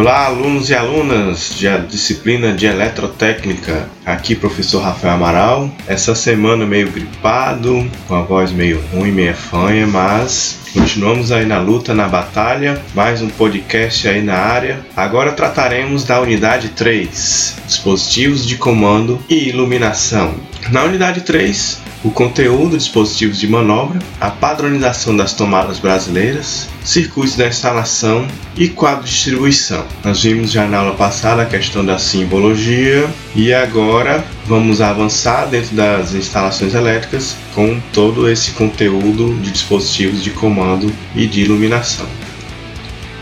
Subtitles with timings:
[0.00, 3.86] Olá, alunos e alunas da disciplina de eletrotécnica.
[4.06, 5.70] Aqui, professor Rafael Amaral.
[5.86, 11.58] Essa semana meio gripado, com a voz meio ruim, meio fanha, mas continuamos aí na
[11.58, 12.80] luta, na batalha.
[12.94, 14.80] Mais um podcast aí na área.
[14.96, 20.34] Agora trataremos da unidade 3, dispositivos de comando e iluminação.
[20.72, 27.48] Na unidade 3, o conteúdo, dispositivos de manobra, a padronização das tomadas brasileiras, circuitos da
[27.48, 28.26] instalação
[28.56, 29.84] e quadro de distribuição.
[30.04, 35.74] Nós vimos já na aula passada a questão da simbologia e agora vamos avançar dentro
[35.76, 42.06] das instalações elétricas com todo esse conteúdo de dispositivos de comando e de iluminação.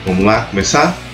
[0.07, 1.08] Vamos lá começar?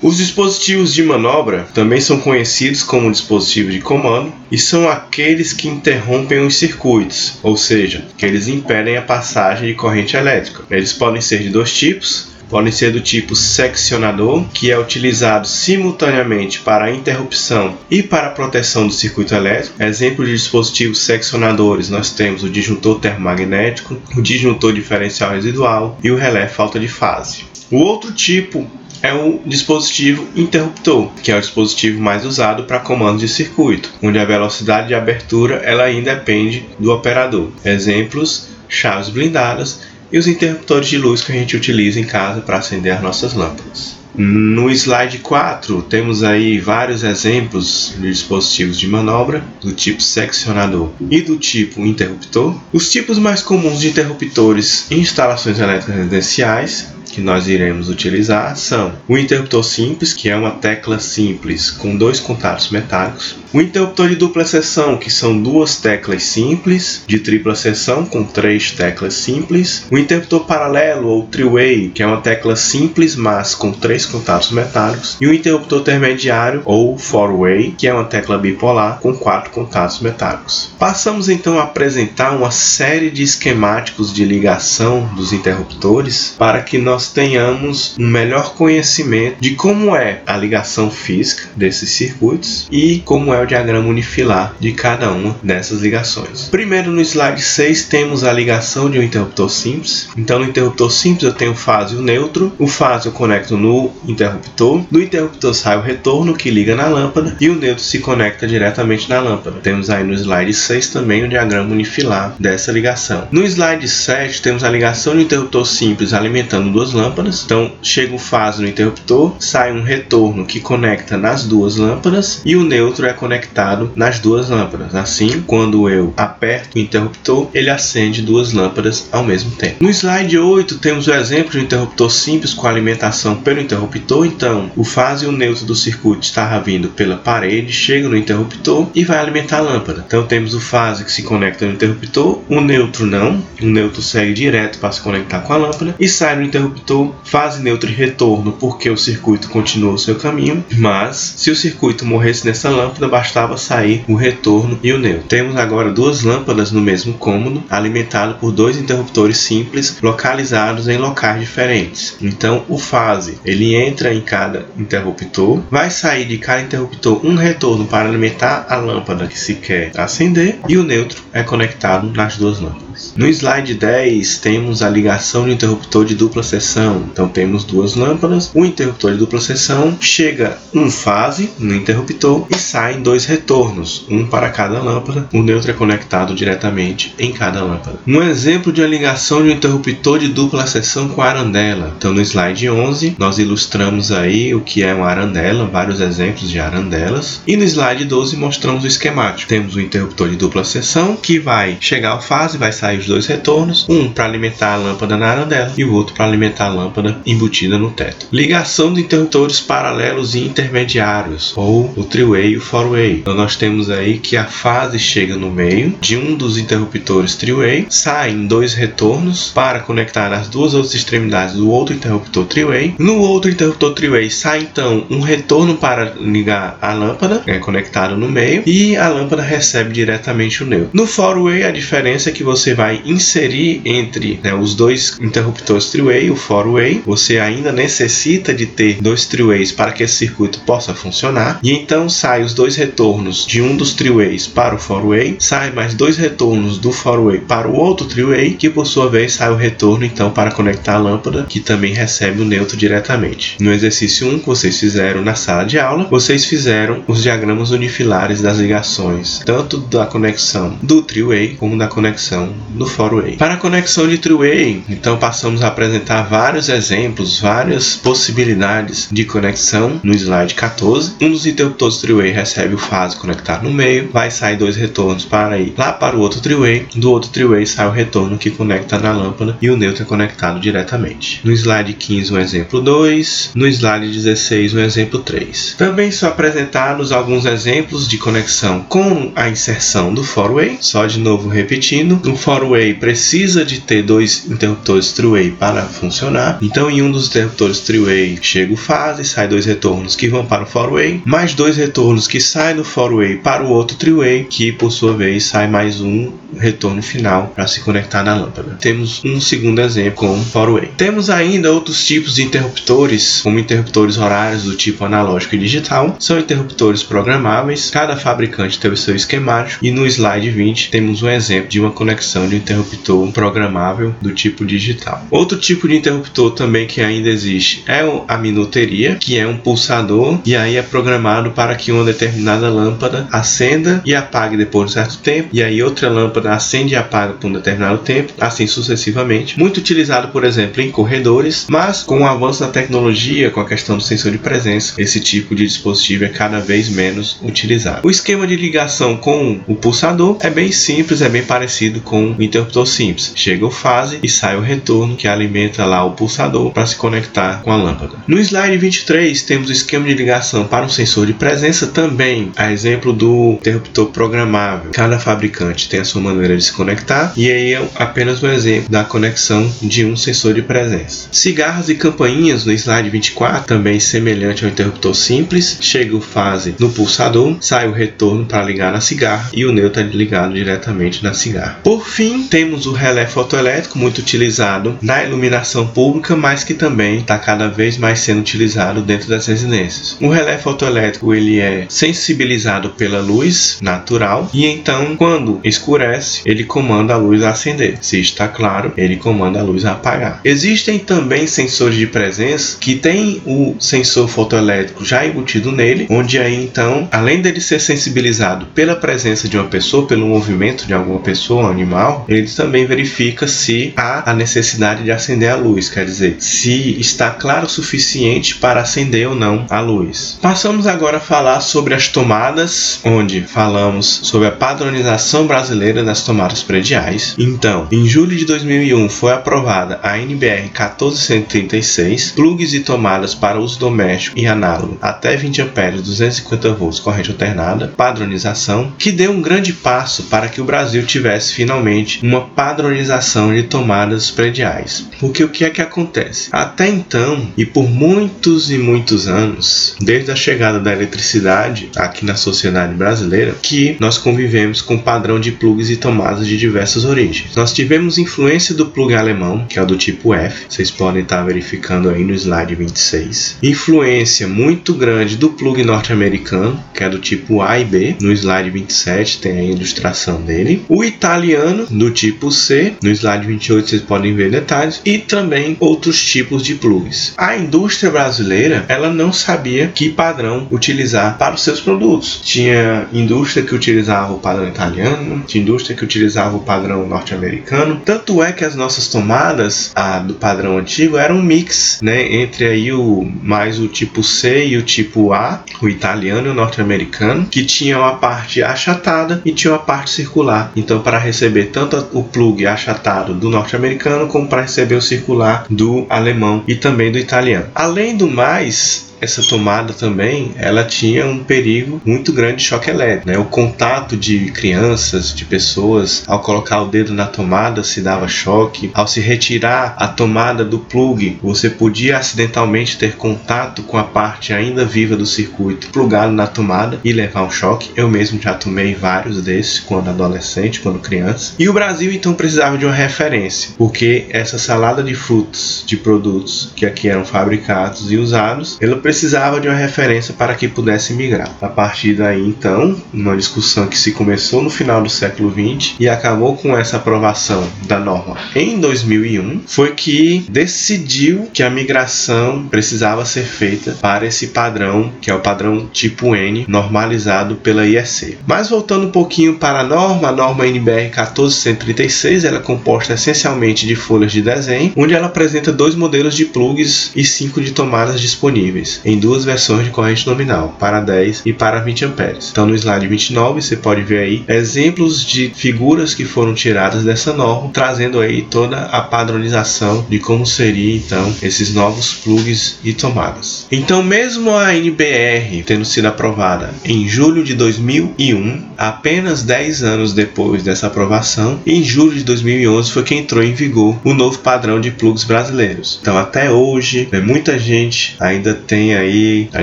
[0.00, 5.66] Os dispositivos de manobra também são conhecidos como dispositivos de comando e são aqueles que
[5.66, 10.62] interrompem os circuitos, ou seja, que eles impedem a passagem de corrente elétrica.
[10.70, 16.60] Eles podem ser de dois tipos, podem ser do tipo seccionador, que é utilizado simultaneamente
[16.60, 19.82] para a interrupção e para a proteção do circuito elétrico.
[19.82, 26.16] Exemplo de dispositivos seccionadores, nós temos o disjuntor termomagnético, o disjuntor diferencial residual e o
[26.16, 27.48] relé falta de fase.
[27.70, 28.66] O outro tipo
[29.02, 34.18] é o dispositivo interruptor, que é o dispositivo mais usado para comando de circuito, onde
[34.18, 37.50] a velocidade de abertura ela independe do operador.
[37.64, 42.58] Exemplos: chaves blindadas e os interruptores de luz que a gente utiliza em casa para
[42.58, 43.98] acender as nossas lâmpadas.
[44.14, 51.20] No slide 4, temos aí vários exemplos de dispositivos de manobra do tipo seccionador e
[51.20, 52.58] do tipo interruptor.
[52.72, 56.88] Os tipos mais comuns de interruptores em instalações elétricas residenciais
[57.18, 62.20] que nós iremos utilizar são o interruptor simples, que é uma tecla simples com dois
[62.20, 68.04] contatos metálicos, o interruptor de dupla seção, que são duas teclas simples, de tripla seção
[68.04, 73.54] com três teclas simples, o interruptor paralelo ou three-way, que é uma tecla simples, mas
[73.54, 79.00] com três contatos metálicos, e o interruptor intermediário ou four-way, que é uma tecla bipolar
[79.00, 80.70] com quatro contatos metálicos.
[80.78, 87.07] Passamos então a apresentar uma série de esquemáticos de ligação dos interruptores para que nós
[87.12, 93.42] tenhamos um melhor conhecimento de como é a ligação física desses circuitos e como é
[93.42, 96.48] o diagrama unifilar de cada uma dessas ligações.
[96.48, 100.08] Primeiro no slide 6 temos a ligação de um interruptor simples.
[100.16, 102.52] Então no interruptor simples eu tenho o fase e o neutro.
[102.58, 104.84] O fase eu conecto no interruptor.
[104.90, 109.08] Do interruptor sai o retorno que liga na lâmpada e o neutro se conecta diretamente
[109.08, 109.60] na lâmpada.
[109.60, 113.28] Temos aí no slide 6 também o diagrama unifilar dessa ligação.
[113.30, 117.44] No slide 7 temos a ligação de um interruptor simples alimentando duas lâmpadas.
[117.44, 122.56] Então chega o fase no interruptor, sai um retorno que conecta nas duas lâmpadas e
[122.56, 124.94] o neutro é conectado nas duas lâmpadas.
[124.94, 129.82] Assim, quando eu aperto o interruptor, ele acende duas lâmpadas ao mesmo tempo.
[129.82, 134.26] No slide 8 temos o exemplo de um interruptor simples com alimentação pelo interruptor.
[134.26, 138.88] Então, o fase e o neutro do circuito estava vindo pela parede, chega no interruptor
[138.94, 140.04] e vai alimentar a lâmpada.
[140.06, 144.34] Então temos o fase que se conecta no interruptor, o neutro não, o neutro segue
[144.34, 147.94] direto para se conectar com a lâmpada e sai no interruptor interruptor, fase neutra e
[147.94, 153.08] retorno, porque o circuito continua o seu caminho, mas se o circuito morresse nessa lâmpada,
[153.08, 155.28] bastava sair o retorno e o neutro.
[155.28, 161.40] Temos agora duas lâmpadas no mesmo cômodo, alimentado por dois interruptores simples localizados em locais
[161.40, 162.16] diferentes.
[162.20, 167.86] Então, o fase ele entra em cada interruptor, vai sair de cada interruptor um retorno
[167.86, 172.60] para alimentar a lâmpada que se quer acender e o neutro é conectado nas duas
[172.60, 173.12] lâmpadas.
[173.16, 178.50] No slide 10 temos a ligação de interruptor de dupla seção Então temos duas lâmpadas,
[178.54, 184.26] um interruptor de dupla seção, chega um fase no interruptor e saem dois retornos, um
[184.26, 185.28] para cada lâmpada.
[185.32, 187.98] O neutro é conectado diretamente em cada lâmpada.
[188.06, 191.94] Um exemplo de uma ligação de um interruptor de dupla seção com arandela.
[191.96, 196.58] Então no slide 11 nós ilustramos aí o que é uma arandela, vários exemplos de
[196.58, 197.42] arandelas.
[197.46, 199.48] E no slide 12 mostramos o esquemático.
[199.48, 203.06] Temos o um interruptor de dupla seção que vai chegar ao fase, vai sair os
[203.06, 206.68] dois retornos, um para alimentar a lâmpada na arandela e o outro para alimentar a
[206.68, 208.26] lâmpada embutida no teto.
[208.32, 213.18] Ligação de interruptores paralelos e intermediários, ou o three-way e o four-way.
[213.20, 217.86] Então nós temos aí que a fase chega no meio de um dos interruptores three-way,
[217.88, 222.94] saem dois retornos para conectar as duas outras extremidades do outro interruptor three-way.
[222.98, 228.28] No outro interruptor three-way sai então um retorno para ligar a lâmpada, é conectado no
[228.28, 230.90] meio, e a lâmpada recebe diretamente o neutro.
[230.92, 236.30] No four-way a diferença é que você vai inserir entre né, os dois interruptores three-way,
[236.30, 241.60] o four-way, você ainda necessita de ter dois three-ways para que esse circuito possa funcionar,
[241.62, 245.92] e então sai os dois retornos de um dos three-ways para o four-way, sai mais
[245.92, 250.06] dois retornos do four-way para o outro three-way, que por sua vez sai o retorno
[250.06, 253.56] então para conectar a lâmpada, que também recebe o neutro diretamente.
[253.60, 258.40] No exercício 1 que vocês fizeram na sala de aula, vocês fizeram os diagramas unifilares
[258.40, 263.36] das ligações, tanto da conexão do three-way como da conexão do four-way.
[263.36, 270.00] Para a conexão de three-way, então passamos a apresentar vários exemplos, várias possibilidades de conexão
[270.04, 271.14] no slide 14.
[271.20, 275.58] Um dos interruptores three-way recebe o fase conectado no meio, vai sair dois retornos para
[275.58, 279.10] ir lá para o outro three-way, do outro three-way sai o retorno que conecta na
[279.10, 281.40] lâmpada e o neutro é conectado diretamente.
[281.42, 285.74] No slide 15, um exemplo 2, no slide 16, um exemplo 3.
[285.76, 291.48] Também são apresentados alguns exemplos de conexão com a inserção do four-way, só de novo
[291.48, 296.27] repetindo, o four-way precisa de ter dois interruptores three-way para funcionar,
[296.60, 300.64] então em um dos interruptores three-way chega o fase, sai dois retornos que vão para
[300.64, 304.90] o four-way, mais dois retornos que saem do four-way para o outro three-way, que por
[304.90, 308.76] sua vez sai mais um retorno final para se conectar na lâmpada.
[308.80, 310.90] Temos um segundo exemplo com four-way.
[310.96, 316.38] Temos ainda outros tipos de interruptores, como interruptores horários do tipo analógico e digital, são
[316.38, 321.68] interruptores programáveis, cada fabricante tem o seu esquemático e no slide 20 temos um exemplo
[321.68, 325.26] de uma conexão de interruptor programável do tipo digital.
[325.30, 326.17] Outro tipo de interruptor
[326.54, 331.50] também que ainda existe é a minuteria, que é um pulsador e aí é programado
[331.50, 335.82] para que uma determinada lâmpada acenda e apague depois de um certo tempo, e aí
[335.82, 339.58] outra lâmpada acende e apaga por um determinado tempo, assim sucessivamente.
[339.58, 343.96] Muito utilizado, por exemplo, em corredores, mas com o avanço da tecnologia, com a questão
[343.96, 348.06] do sensor de presença, esse tipo de dispositivo é cada vez menos utilizado.
[348.06, 352.42] O esquema de ligação com o pulsador é bem simples, é bem parecido com o
[352.42, 353.32] interruptor simples.
[353.34, 357.62] Chega o fase e sai o retorno que alimenta lá o pulsador para se conectar
[357.62, 358.16] com a lâmpada.
[358.26, 362.72] No slide 23 temos o esquema de ligação para um sensor de presença também, a
[362.72, 364.90] exemplo do interruptor programável.
[364.92, 368.90] Cada fabricante tem a sua maneira de se conectar e aí é apenas um exemplo
[368.90, 371.28] da conexão de um sensor de presença.
[371.32, 376.90] Cigarras e campainhas no slide 24 também semelhante ao interruptor simples, chega o fase no
[376.90, 381.34] pulsador, sai o retorno para ligar na cigarra e o neutro é ligado diretamente na
[381.34, 381.80] cigarra.
[381.82, 387.38] Por fim, temos o relé fotoelétrico muito utilizado na iluminação pública, mas que também está
[387.38, 390.16] cada vez mais sendo utilizado dentro das residências.
[390.20, 397.14] O relé fotoelétrico ele é sensibilizado pela luz natural e então quando escurece ele comanda
[397.14, 397.98] a luz a acender.
[398.00, 400.40] Se está claro, ele comanda a luz a apagar.
[400.44, 406.54] Existem também sensores de presença que tem o sensor fotoelétrico já embutido nele, onde aí
[406.54, 411.70] então, além dele ser sensibilizado pela presença de uma pessoa, pelo movimento de alguma pessoa
[411.70, 416.98] animal, ele também verifica se há a necessidade de acender a luz, quer dizer, se
[416.98, 420.38] está claro o suficiente para acender ou não a luz.
[420.40, 426.62] Passamos agora a falar sobre as tomadas, onde falamos sobre a padronização brasileira das tomadas
[426.62, 427.34] prediais.
[427.38, 433.78] Então, em julho de 2001 foi aprovada a NBR 1436, plugs e tomadas para uso
[433.78, 439.72] doméstico e análogo até 20 amperes 250 volts corrente alternada, padronização, que deu um grande
[439.72, 445.06] passo para que o Brasil tivesse finalmente uma padronização de tomadas prediais.
[445.18, 446.48] Porque o que é que acontece?
[446.50, 452.34] Até então, e por muitos e muitos anos, desde a chegada da eletricidade aqui na
[452.34, 457.54] sociedade brasileira, que nós convivemos com padrão de plugs e tomadas de diversas origens.
[457.54, 461.42] Nós tivemos influência do plug alemão, que é o do tipo F, vocês podem estar
[461.42, 463.58] verificando aí no slide 26.
[463.62, 468.70] Influência muito grande do plug norte-americano, que é do tipo A e B, no slide
[468.70, 470.82] 27 tem a ilustração dele.
[470.88, 476.22] O italiano, do tipo C, no slide 28 vocês podem ver detalhes, e também outros
[476.24, 477.34] tipos de plugs.
[477.36, 482.40] A indústria brasileira, ela não sabia que padrão utilizar para os seus produtos.
[482.42, 488.00] Tinha indústria que utilizava o padrão italiano, tinha indústria que utilizava o padrão norte-americano.
[488.04, 492.66] Tanto é que as nossas tomadas, a do padrão antigo, eram um mix, né, entre
[492.66, 497.46] aí o mais o tipo C e o tipo A, o italiano e o norte-americano,
[497.46, 500.72] que tinha uma parte achatada e tinha uma parte circular.
[500.76, 506.06] Então, para receber tanto o plug achatado do norte-americano como para receber o circular do
[506.08, 507.66] alemão e também do italiano.
[507.74, 513.28] Além do mais, essa tomada também, ela tinha um perigo muito grande de choque elétrico,
[513.28, 513.38] né?
[513.38, 518.90] O contato de crianças, de pessoas, ao colocar o dedo na tomada se dava choque,
[518.94, 524.52] ao se retirar a tomada do plug, você podia acidentalmente ter contato com a parte
[524.52, 527.90] ainda viva do circuito plugado na tomada e levar um choque.
[527.96, 531.54] Eu mesmo já tomei vários desses quando adolescente, quando criança.
[531.58, 536.72] E o Brasil então precisava de uma referência, porque essa salada de frutos, de produtos
[536.74, 541.50] que aqui eram fabricados e usados, ela precisava de uma referência para que pudesse migrar.
[541.62, 546.06] A partir daí então, uma discussão que se começou no final do século 20 e
[546.06, 553.24] acabou com essa aprovação da norma em 2001, foi que decidiu que a migração precisava
[553.24, 558.36] ser feita para esse padrão, que é o padrão tipo N, normalizado pela IEC.
[558.46, 563.86] Mas voltando um pouquinho para a norma, a norma NBR 1436, ela é composta essencialmente
[563.86, 568.20] de folhas de desenho, onde ela apresenta dois modelos de plugs e cinco de tomadas
[568.20, 572.48] disponíveis, em duas versões de corrente nominal, para 10 e para 20 amperes.
[572.50, 577.32] Então no slide 29 você pode ver aí exemplos de figuras que foram tiradas dessa
[577.32, 583.66] norma, trazendo aí toda a padronização de como seria então esses novos plugs e tomadas.
[583.70, 590.62] Então mesmo a NBR tendo sido aprovada em julho de 2001, apenas 10 anos depois
[590.62, 594.90] dessa aprovação, em julho de 2011 foi que entrou em vigor o novo padrão de
[594.90, 595.98] plugs brasileiros.
[596.00, 599.62] Então até hoje, né, muita gente ainda tem aí a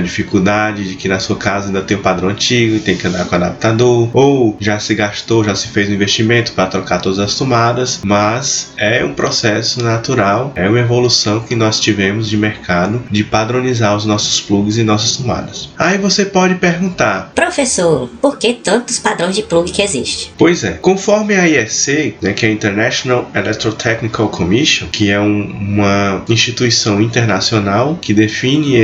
[0.00, 3.24] dificuldade de que na sua casa ainda tem o padrão antigo e tem que andar
[3.26, 7.34] com adaptador, ou já se gastou, já se fez um investimento para trocar todas as
[7.34, 13.24] tomadas, mas é um processo natural, é uma evolução que nós tivemos de mercado de
[13.24, 15.68] padronizar os nossos plugs e nossas tomadas.
[15.78, 20.32] Aí você pode perguntar: Professor, por que tantos padrões de plug que existe?
[20.36, 25.42] Pois é, conforme a IEC, né, que é a International Electrotechnical Commission, que é um,
[25.42, 28.76] uma instituição internacional que define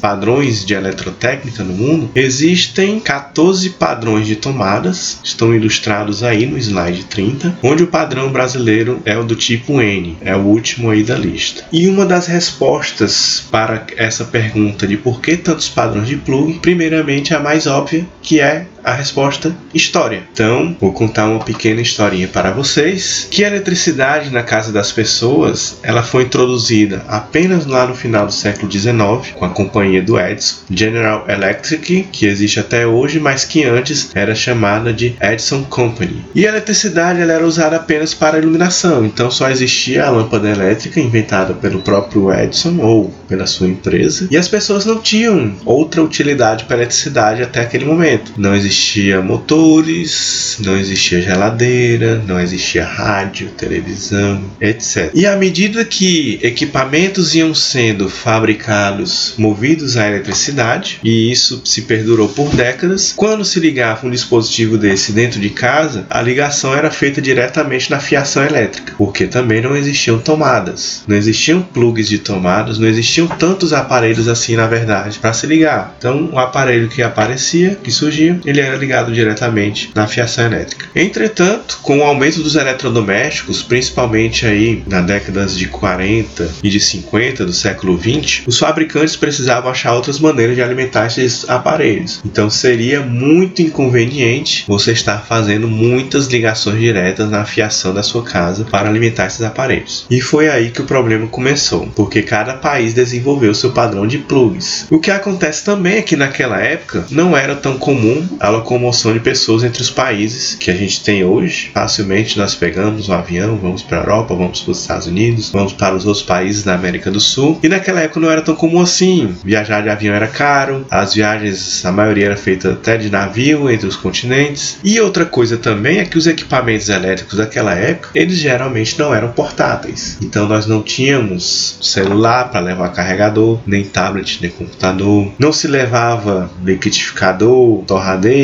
[0.00, 7.04] padrões de eletrotécnica no mundo, existem 14 padrões de tomadas, estão ilustrados aí no slide
[7.04, 11.16] 30, onde o padrão brasileiro é o do tipo N, é o último aí da
[11.16, 11.64] lista.
[11.72, 17.34] E uma das respostas para essa pergunta de por que tantos padrões de plug, primeiramente
[17.34, 20.22] a mais óbvia, que é a resposta história.
[20.32, 25.78] Então, vou contar uma pequena historinha para vocês, que a eletricidade na casa das pessoas,
[25.82, 30.56] ela foi introduzida apenas lá no final do século XIX com a companhia do Edison,
[30.70, 36.24] General Electric, que existe até hoje, mas que antes era chamada de Edison Company.
[36.34, 41.00] E a eletricidade ela era usada apenas para iluminação, então só existia a lâmpada elétrica
[41.00, 46.64] inventada pelo próprio Edison ou pela sua empresa, e as pessoas não tinham outra utilidade
[46.64, 48.32] para a eletricidade até aquele momento.
[48.36, 55.10] Não existia existia motores, não existia geladeira, não existia rádio, televisão, etc.
[55.14, 62.28] E à medida que equipamentos iam sendo fabricados movidos à eletricidade, e isso se perdurou
[62.28, 67.20] por décadas, quando se ligava um dispositivo desse dentro de casa, a ligação era feita
[67.20, 72.88] diretamente na fiação elétrica, porque também não existiam tomadas, não existiam plugs de tomadas, não
[72.88, 75.94] existiam tantos aparelhos assim na verdade para se ligar.
[75.98, 80.86] Então, o aparelho que aparecia, que surgia, ele era ligado diretamente na fiação elétrica.
[80.94, 87.44] Entretanto, com o aumento dos eletrodomésticos, principalmente aí na décadas de 40 e de 50
[87.44, 92.20] do século 20, os fabricantes precisavam achar outras maneiras de alimentar esses aparelhos.
[92.24, 98.64] Então seria muito inconveniente você estar fazendo muitas ligações diretas na fiação da sua casa
[98.64, 100.06] para alimentar esses aparelhos.
[100.10, 104.86] E foi aí que o problema começou, porque cada país desenvolveu seu padrão de plugs.
[104.90, 109.20] O que acontece também é que naquela época não era tão comum a locomoção de
[109.20, 111.70] pessoas entre os países que a gente tem hoje.
[111.72, 115.72] Facilmente nós pegamos um avião, vamos para a Europa, vamos para os Estados Unidos, vamos
[115.72, 117.58] para os outros países da América do Sul.
[117.62, 119.34] E naquela época não era tão comum assim.
[119.44, 123.86] Viajar de avião era caro, as viagens, a maioria era feita até de navio entre
[123.86, 124.78] os continentes.
[124.84, 129.32] E outra coisa também é que os equipamentos elétricos daquela época, eles geralmente não eram
[129.32, 130.18] portáteis.
[130.20, 135.32] Então nós não tínhamos celular para levar carregador, nem tablet, nem computador.
[135.38, 138.41] Não se levava liquidificador, torradeira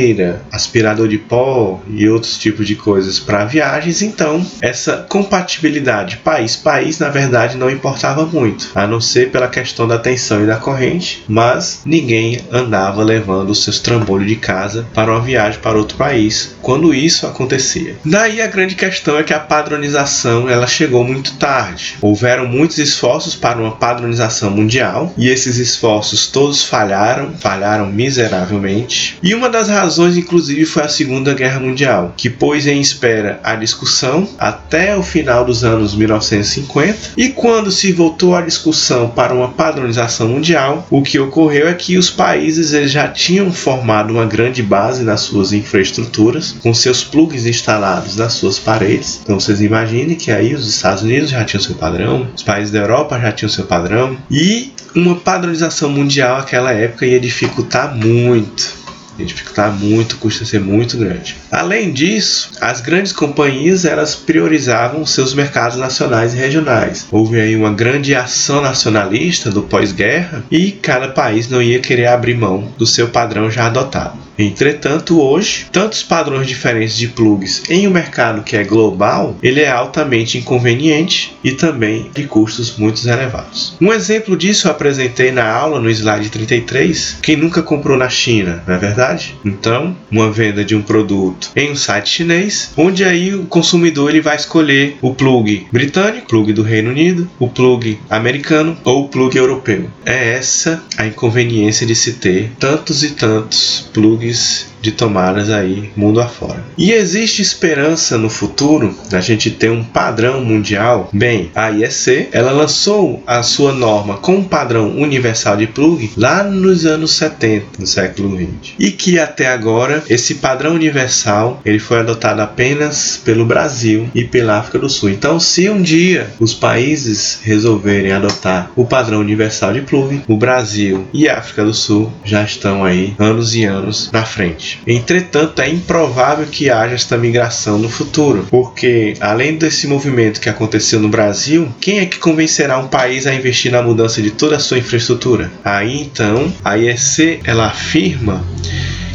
[0.50, 7.08] aspirador de pó e outros tipos de coisas para viagens, então essa compatibilidade país-país na
[7.08, 11.82] verdade não importava muito, a não ser pela questão da tensão e da corrente, mas
[11.84, 16.94] ninguém andava levando os seus trambolhos de casa para uma viagem para outro país quando
[16.94, 17.96] isso acontecia.
[18.04, 21.96] Daí a grande questão é que a padronização ela chegou muito tarde.
[22.00, 29.18] Houveram muitos esforços para uma padronização mundial e esses esforços todos falharam, falharam miseravelmente.
[29.22, 33.40] E uma das razões razões, inclusive, foi a Segunda Guerra Mundial, que pôs em espera
[33.42, 39.32] a discussão até o final dos anos 1950, e quando se voltou a discussão para
[39.32, 44.26] uma padronização mundial, o que ocorreu é que os países eles já tinham formado uma
[44.26, 49.20] grande base nas suas infraestruturas, com seus plugs instalados nas suas paredes.
[49.22, 52.80] Então vocês imaginem que aí os Estados Unidos já tinham seu padrão, os países da
[52.80, 58.77] Europa já tinham seu padrão, e uma padronização mundial naquela época ia dificultar muito
[59.24, 61.36] dificultar muito, custa ser muito grande.
[61.50, 67.06] Além disso, as grandes companhias elas priorizavam seus mercados nacionais e regionais.
[67.10, 72.36] Houve aí uma grande ação nacionalista do pós-guerra e cada país não ia querer abrir
[72.36, 74.28] mão do seu padrão já adotado.
[74.38, 79.68] Entretanto, hoje, tantos padrões diferentes de plugs em um mercado que é global, ele é
[79.68, 83.76] altamente inconveniente e também de custos muito elevados.
[83.80, 87.18] Um exemplo disso eu apresentei na aula no slide 33.
[87.20, 89.07] Quem nunca comprou na China, não é verdade?
[89.44, 94.20] Então, uma venda de um produto em um site chinês, onde aí o consumidor ele
[94.20, 99.36] vai escolher o plug britânico, plug do Reino Unido, o plug americano ou o plug
[99.36, 99.90] europeu.
[100.04, 106.20] É essa a inconveniência de se ter tantos e tantos plugs de tomadas aí mundo
[106.20, 106.64] afora.
[106.76, 111.08] E existe esperança no futuro da gente ter um padrão mundial?
[111.12, 116.42] Bem, a IEC ela lançou a sua norma com um padrão universal de plug lá
[116.42, 121.98] nos anos 70 do século 20 e que até agora esse padrão universal ele foi
[121.98, 125.10] adotado apenas pelo Brasil e pela África do Sul.
[125.10, 131.06] Então, se um dia os países resolverem adotar o padrão universal de plug, o Brasil
[131.12, 134.67] e a África do Sul já estão aí anos e anos na frente.
[134.86, 141.00] Entretanto, é improvável que haja esta migração no futuro, porque além desse movimento que aconteceu
[141.00, 144.60] no Brasil, quem é que convencerá um país a investir na mudança de toda a
[144.60, 145.50] sua infraestrutura?
[145.64, 148.44] Aí então, a IEC ela afirma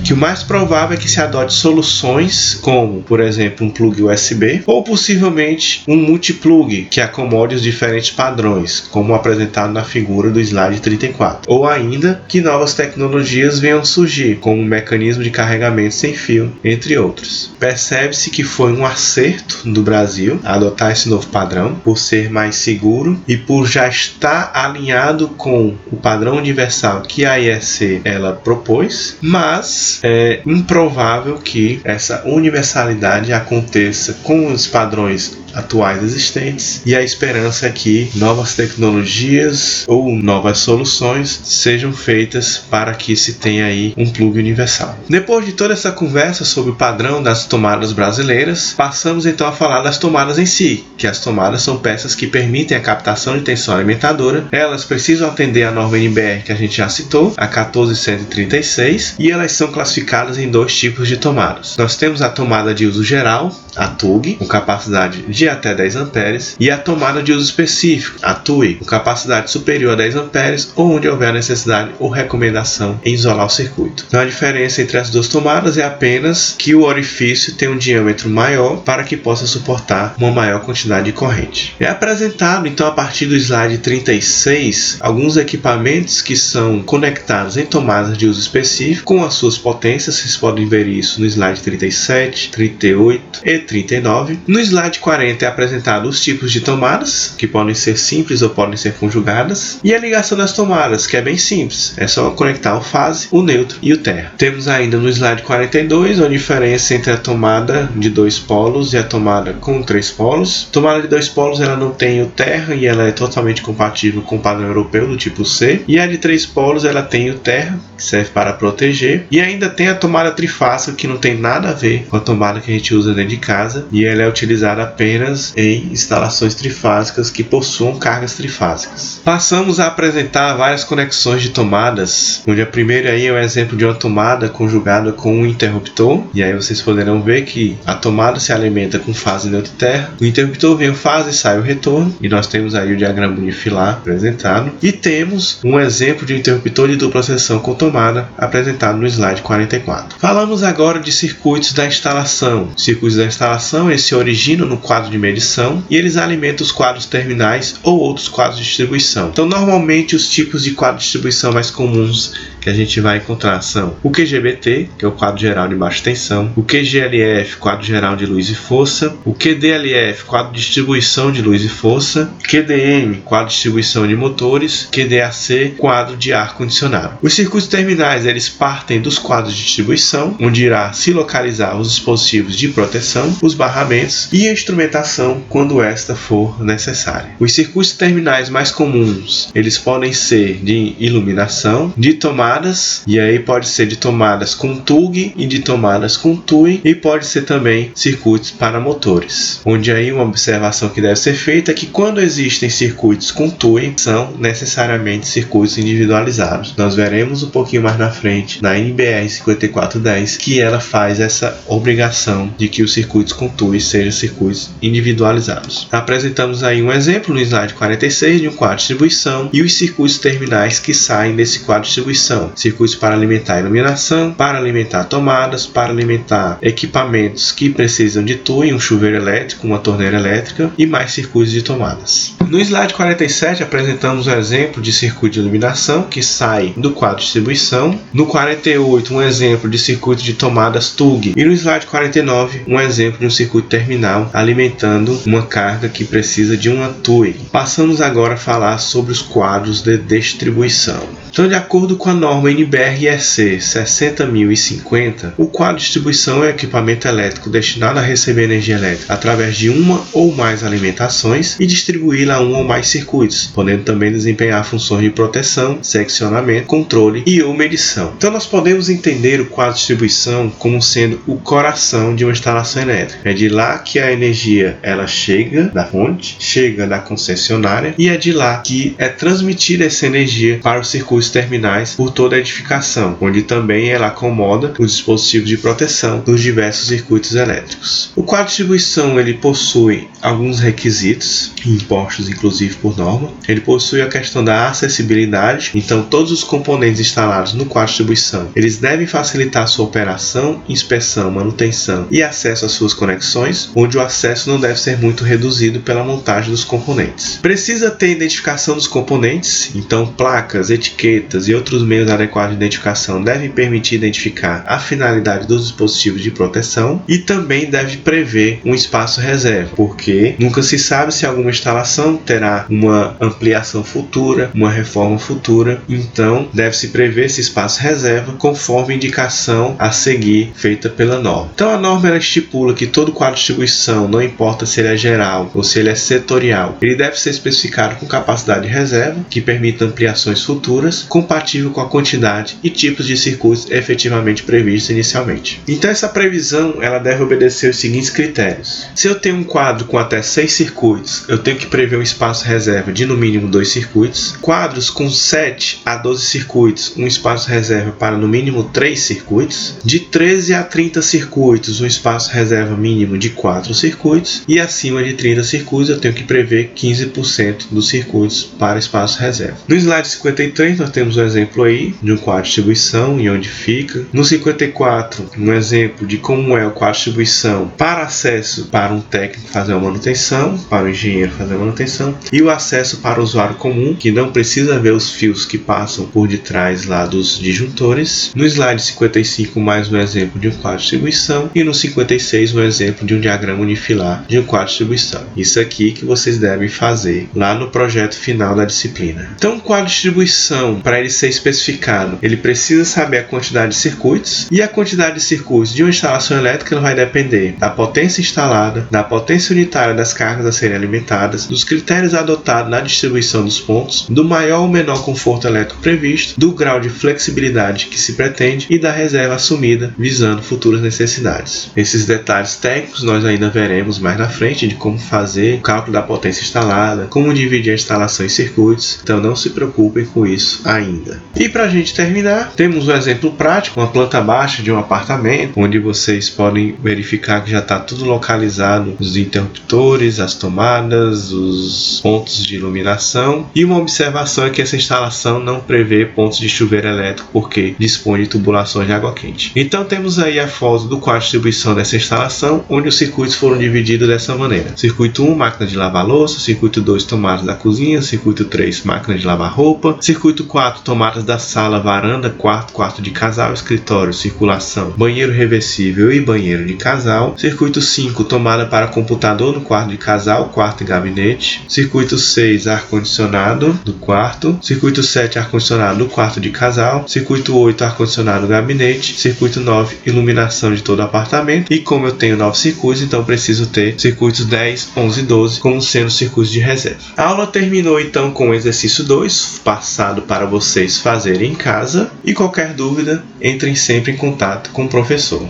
[0.03, 4.61] que o mais provável é que se adote soluções como, por exemplo, um plug USB
[4.65, 10.81] ou possivelmente um multiplug que acomode os diferentes padrões, como apresentado na figura do slide
[10.81, 16.51] 34, ou ainda que novas tecnologias venham surgir, como um mecanismo de carregamento sem fio,
[16.63, 17.51] entre outros.
[17.57, 23.17] Percebe-se que foi um acerto do Brasil adotar esse novo padrão por ser mais seguro
[23.25, 29.92] e por já estar alinhado com o padrão universal que a IEC ela propôs, mas
[30.01, 37.69] é improvável que essa universalidade aconteça com os padrões atuais existentes e a esperança é
[37.69, 44.37] que novas tecnologias ou novas soluções sejam feitas para que se tenha aí um plug
[44.37, 44.97] universal.
[45.09, 49.81] Depois de toda essa conversa sobre o padrão das tomadas brasileiras, passamos então a falar
[49.81, 53.75] das tomadas em si, que as tomadas são peças que permitem a captação de tensão
[53.75, 54.45] alimentadora.
[54.51, 59.51] Elas precisam atender a norma NBR que a gente já citou, a 14136, e elas
[59.51, 61.77] são classificadas em dois tipos de tomadas.
[61.77, 66.55] Nós temos a tomada de uso geral, a TUG, com capacidade de até 10 amperes,
[66.59, 70.95] e a tomada de uso específico, a TUI, com capacidade superior a 10 amperes, ou
[70.95, 74.05] onde houver necessidade ou recomendação em isolar o circuito.
[74.07, 78.29] Então a diferença entre as duas tomadas é apenas que o orifício tem um diâmetro
[78.29, 81.75] maior para que possa suportar uma maior quantidade de corrente.
[81.79, 88.17] É apresentado então a partir do slide 36 alguns equipamentos que são conectados em tomadas
[88.17, 93.41] de uso específico com as suas potências, vocês podem ver isso no slide 37, 38
[93.43, 94.39] e 39.
[94.47, 98.77] No slide 40 é apresentado os tipos de tomadas, que podem ser simples ou podem
[98.77, 102.81] ser conjugadas, e a ligação das tomadas, que é bem simples, é só conectar o
[102.81, 104.33] fase, o neutro e o terra.
[104.37, 109.03] Temos ainda no slide 42 a diferença entre a tomada de dois polos e a
[109.03, 110.67] tomada com três polos.
[110.71, 114.35] Tomada de dois polos ela não tem o terra e ela é totalmente compatível com
[114.35, 117.79] o padrão europeu do tipo C, e a de três polos ela tem o terra,
[117.97, 121.73] que serve para proteger, e ainda tem a tomada trifásica que não tem nada a
[121.73, 124.83] ver com a tomada que a gente usa dentro de casa e ela é utilizada
[124.83, 125.22] apenas
[125.55, 129.21] em instalações trifásicas que possuam cargas trifásicas.
[129.23, 133.85] Passamos a apresentar várias conexões de tomadas, onde a primeira aí é um exemplo de
[133.85, 138.51] uma tomada conjugada com um interruptor, e aí vocês poderão ver que a tomada se
[138.51, 142.29] alimenta com fase neutra terra, o interruptor vem o fase e sai o retorno, e
[142.29, 147.23] nós temos aí o diagrama unifilar apresentado, e temos um exemplo de interruptor de dupla
[147.23, 150.17] seção com tomada apresentado no slide 44.
[150.19, 152.69] Falamos agora de circuitos da instalação.
[152.75, 157.05] Circuitos da instalação eles se originam no quadro de medição e eles alimentam os quadros
[157.05, 159.29] terminais ou outros quadros de distribuição.
[159.29, 163.61] Então, normalmente, os tipos de quadro de distribuição mais comuns que a gente vai encontrar
[163.61, 168.15] são o QGBT, que é o quadro geral de baixa tensão, o QGLF, quadro geral
[168.15, 173.49] de luz e força, o QDLF, quadro de distribuição de luz e força, QDM, quadro
[173.49, 177.17] de distribuição de motores, QDAC, quadro de ar condicionado.
[177.21, 182.55] Os circuitos terminais eles partem dos quadros de distribuição, onde irá se localizar os dispositivos
[182.55, 187.31] de proteção, os barramentos e a instrumentação quando esta for necessária.
[187.39, 192.13] Os circuitos terminais mais comuns eles podem ser de iluminação, de
[192.53, 196.93] tomadas e aí pode ser de tomadas com TUG e de tomadas com TUI e
[196.93, 199.61] pode ser também circuitos para motores.
[199.65, 203.93] Onde aí uma observação que deve ser feita é que quando existem circuitos com TUI
[203.97, 206.75] são necessariamente circuitos individualizados.
[206.77, 212.53] Nós veremos um pouquinho mais na frente na NBR 5410 que ela faz essa obrigação
[212.57, 215.87] de que os circuitos com TUI sejam circuitos individualizados.
[215.91, 220.19] Apresentamos aí um exemplo no slide 46 de um quadro de distribuição e os circuitos
[220.19, 222.42] terminais que saem desse quadro de distribuição.
[222.55, 228.79] Circuitos para alimentar iluminação, para alimentar tomadas, para alimentar equipamentos que precisam de TUI, um
[228.79, 232.35] chuveiro elétrico, uma torneira elétrica e mais circuitos de tomadas.
[232.47, 237.23] No slide 47 apresentamos um exemplo de circuito de iluminação que sai do quadro de
[237.23, 237.99] distribuição.
[238.13, 243.19] No 48 um exemplo de circuito de tomadas TUG e no slide 49 um exemplo
[243.19, 247.35] de um circuito terminal alimentando uma carga que precisa de uma TUI.
[247.51, 251.22] Passamos agora a falar sobre os quadros de distribuição.
[251.33, 257.49] Então, de acordo com a norma NBR-EC 60050, o quadro de distribuição é equipamento elétrico
[257.49, 262.53] destinado a receber energia elétrica através de uma ou mais alimentações e distribuí-la a um
[262.53, 268.13] ou mais circuitos, podendo também desempenhar funções de proteção, seccionamento, controle e ou medição.
[268.15, 272.83] Então, nós podemos entender o quadro de distribuição como sendo o coração de uma instalação
[272.83, 273.27] elétrica.
[273.27, 278.17] É de lá que a energia ela chega da fonte, chega da concessionária e é
[278.17, 280.83] de lá que é transmitida essa energia para
[281.23, 286.41] os terminais por toda a edificação, onde também ela acomoda os dispositivos de proteção dos
[286.41, 288.11] diversos circuitos elétricos.
[288.15, 293.31] O quadro de distribuição ele possui alguns requisitos impostos inclusive por norma.
[293.47, 298.49] Ele possui a questão da acessibilidade, então todos os componentes instalados no quadro de distribuição
[298.55, 304.49] eles devem facilitar sua operação, inspeção, manutenção e acesso às suas conexões, onde o acesso
[304.49, 307.37] não deve ser muito reduzido pela montagem dos componentes.
[307.41, 311.12] Precisa ter identificação dos componentes, então placas, etiquetas
[311.47, 317.01] e outros meios adequados de identificação devem permitir identificar a finalidade dos dispositivos de proteção
[317.07, 322.65] e também deve prever um espaço reserva, porque nunca se sabe se alguma instalação terá
[322.69, 329.75] uma ampliação futura, uma reforma futura, então deve-se prever esse espaço reserva conforme a indicação
[329.77, 331.51] a seguir feita pela norma.
[331.53, 335.51] Então a norma estipula que todo quadro de distribuição, não importa se ele é geral
[335.53, 339.85] ou se ele é setorial, ele deve ser especificado com capacidade de reserva que permita
[339.85, 345.61] ampliações futuras, compatível com a quantidade e tipos de circuitos efetivamente previstos inicialmente.
[345.67, 348.87] Então essa previsão ela deve obedecer os seguintes critérios.
[348.95, 352.45] Se eu tenho um quadro com até 6 circuitos, eu tenho que prever um espaço
[352.45, 354.35] reserva de no mínimo 2 circuitos.
[354.41, 359.75] Quadros com 7 a 12 circuitos, um espaço reserva para no mínimo 3 circuitos.
[359.83, 364.43] De 13 a 30 circuitos, um espaço reserva mínimo de 4 circuitos.
[364.47, 369.57] E acima de 30 circuitos, eu tenho que prever 15% dos circuitos para espaço reserva.
[369.67, 373.47] No slide 53, nós temos um exemplo aí de um quadro de distribuição e onde
[373.47, 374.05] fica.
[374.11, 378.99] No 54, um exemplo de como é o quadro de distribuição para acesso para um
[378.99, 383.23] técnico fazer uma manutenção, para o engenheiro fazer a manutenção, e o acesso para o
[383.23, 388.31] usuário comum, que não precisa ver os fios que passam por detrás lá dos disjuntores.
[388.35, 392.61] No slide 55, mais um exemplo de um quadro de distribuição, e no 56, um
[392.61, 395.23] exemplo de um diagrama unifilar de um quadro de distribuição.
[395.37, 399.29] Isso aqui que vocês devem fazer lá no projeto final da disciplina.
[399.37, 404.47] Então, quadro de distribuição, para ele ser especificado, ele precisa saber a quantidade de circuitos,
[404.51, 409.03] e a quantidade de circuitos de uma instalação elétrica vai depender da potência instalada, da
[409.03, 414.23] potência unitária das cargas a serem alimentadas, dos critérios adotados na distribuição dos pontos, do
[414.23, 418.91] maior ou menor conforto elétrico previsto, do grau de flexibilidade que se pretende e da
[418.91, 421.69] reserva assumida visando futuras necessidades.
[421.75, 426.01] Esses detalhes técnicos nós ainda veremos mais na frente de como fazer o cálculo da
[426.01, 431.21] potência instalada, como dividir a instalação em circuitos, então não se preocupem com isso ainda.
[431.35, 435.59] E para a gente terminar, temos um exemplo prático, uma planta baixa de um apartamento,
[435.59, 442.45] onde vocês podem verificar que já está tudo localizado, os interruptores, as tomadas, os pontos
[442.45, 443.47] de iluminação.
[443.55, 448.21] E uma observação é que essa instalação não prevê pontos de chuveiro elétrico porque dispõe
[448.21, 449.51] de tubulações de água quente.
[449.55, 453.57] Então temos aí a foto do quadro de distribuição dessa instalação, onde os circuitos foram
[453.57, 454.73] divididos dessa maneira.
[454.75, 459.25] Circuito 1, máquina de lavar louça, circuito 2, tomadas da cozinha, circuito 3, máquina de
[459.25, 465.31] lavar roupa, circuito 4, tomadas da sala, varanda, quarto, quarto de casal, escritório, circulação, banheiro
[465.31, 467.35] reversível e banheiro de casal.
[467.39, 471.63] Circuito 5, tomada para computador no quarto de casal, quarto e gabinete.
[471.67, 474.59] Circuito 6, ar-condicionado do quarto.
[474.61, 477.07] Circuito 7, ar-condicionado do quarto de casal.
[477.07, 479.19] Circuito 8, ar-condicionado do gabinete.
[479.19, 481.73] Circuito 9, iluminação de todo o apartamento.
[481.73, 485.81] E como eu tenho 9 circuitos, então preciso ter circuitos 10, 11 e 12 como
[485.81, 486.99] sendo circuitos de reserva.
[487.17, 492.11] A aula terminou então com o exercício 2, passado para vocês fazerem em casa.
[492.23, 495.47] E qualquer dúvida, entrem sempre em contato com o professor.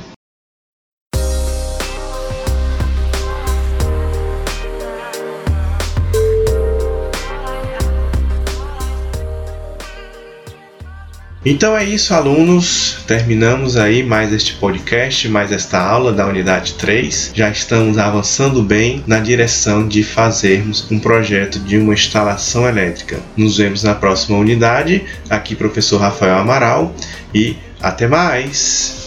[11.46, 13.00] Então é isso, alunos.
[13.06, 17.32] Terminamos aí mais este podcast, mais esta aula da unidade 3.
[17.36, 23.20] Já estamos avançando bem na direção de fazermos um projeto de uma instalação elétrica.
[23.36, 25.04] Nos vemos na próxima unidade.
[25.30, 26.96] Aqui, professor Rafael Amaral,
[27.34, 29.03] e até mais!